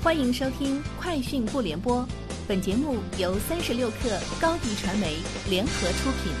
[0.00, 2.02] 欢迎收听《快讯不联播》，
[2.46, 5.16] 本节目由三十六克高低传媒
[5.50, 6.32] 联合出品。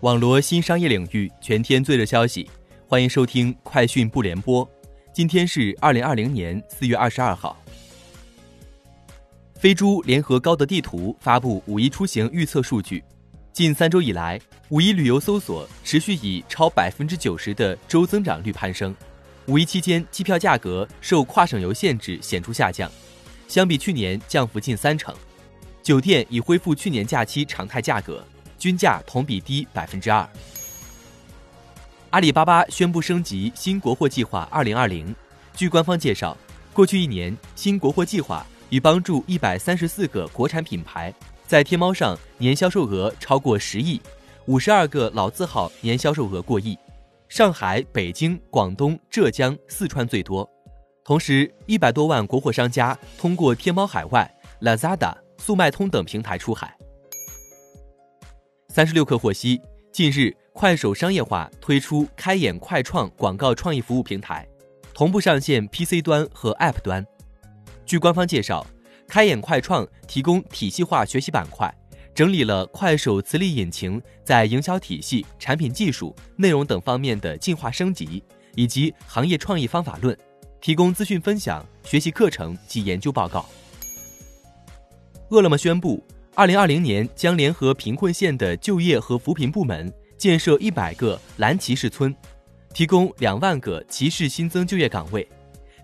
[0.00, 2.50] 网罗新商业领域全天最热消息，
[2.88, 4.66] 欢迎收听《快讯不联播》。
[5.12, 7.56] 今天是二零二零年四月二十二号。
[9.54, 13.02] 飞猪联合高德地图发布五一出行预测数据，
[13.52, 18.92] 近三周以来，五一旅游搜索持续以超百分之九十的周增长率攀升。
[19.46, 22.90] 五一期间，机票价格受跨省游限制显著下降，
[23.46, 25.14] 相比去年降幅近三成。
[25.82, 28.24] 酒店已恢复去年假期常态价格，
[28.58, 30.26] 均价同比低百分之二。
[32.08, 35.14] 阿里巴巴宣布升级新国货计划二零二零。
[35.52, 36.34] 据官方介绍，
[36.72, 41.12] 过去一年，新国货计划已帮助一百三十四个国产品牌
[41.46, 44.00] 在天猫上年销售额超过十亿，
[44.46, 46.78] 五十二个老字号年销售额过亿。
[47.28, 50.48] 上海、北京、广东、浙江、四川最多，
[51.04, 56.76] 同时一百多万国货商家通过天猫海外、Lazada、速卖通等平台出海。
[58.68, 64.46] 三十六氪获悉，近日快手商业化推出开眼快创广告创意服务平台，
[64.92, 67.04] 同步上线 PC 端和 App 端。
[67.84, 68.64] 据官方介绍，
[69.08, 71.72] 开眼快创提供体系化学习板块。
[72.14, 78.22] 整理了快手磁力引擎在营销体系、产品技术、内容等方面的进化升级，
[78.54, 80.16] 以及行业创意方法论，
[80.60, 83.44] 提供资讯分享、学习课程及研究报告。
[85.30, 86.04] 饿了么宣布，
[86.36, 92.14] 二零二零年将联合贫困县的就业和扶贫部门，建设一百个蓝骑士村，
[92.72, 95.26] 提供两万个骑士新增就业岗位。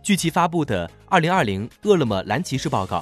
[0.01, 2.99] 据其发布的《二零二零饿了么蓝骑士报告》，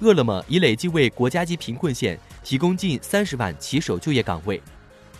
[0.00, 2.18] 饿了么已累计为国家级贫困县。
[2.44, 4.62] 提供近三十万骑手就业岗位，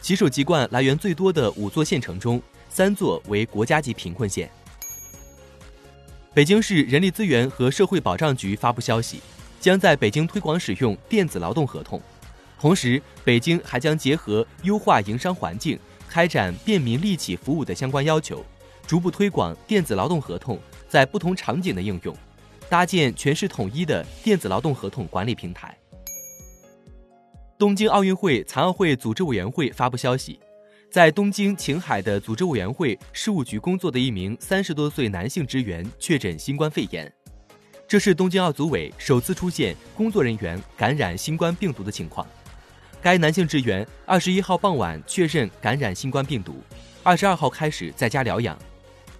[0.01, 4.49] 骑手籍贯来源最多的五座县城中，三座为国家级贫困县。
[6.33, 9.21] 北京市人力资源和社会保障局发布消息，
[9.61, 12.01] 将在北京推广使用电子劳动合同，
[12.61, 15.77] 同时，北京还将结合优化营商环境，
[16.09, 18.45] 开展便民利企服务的相关要求，
[18.87, 22.17] 逐步推广电子劳动合同在不同场景的应用，
[22.69, 25.77] 搭建全市统一的电子劳动合同管理平台。
[27.59, 30.39] 东京奥运会残奥会组织委员会发布消息，
[30.91, 37.11] 在东京晴海的组织委员会事务局工作的一名三十多岁男性职员确诊新冠肺炎，
[37.89, 42.27] 这是东京奥组委首次出现工作人员感染新冠病毒的情况。
[43.01, 46.57] 该男性职员二十一号傍晚确认感染新冠病毒，
[47.03, 48.59] 二十二号开始在家疗养。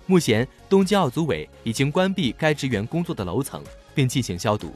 [0.07, 3.63] 目前，东京奥组委已经关闭该职员工作的楼层，
[3.95, 4.73] 并进行消毒。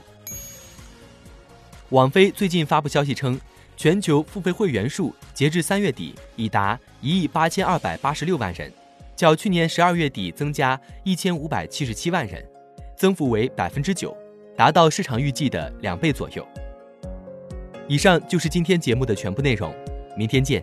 [1.91, 3.41] 网飞最近发布消息称。
[3.77, 8.71] 全球付费会员数截至三月底已达一亿八千二百八十六万人，
[9.17, 12.47] 较去年十二月底增加一千五百七十七万人，
[12.95, 14.15] 增幅为百分之九，
[14.55, 16.47] 达到市场预计的两倍左右。
[17.89, 19.75] 以上就是今天节目的全部内容，
[20.15, 20.63] 明天见。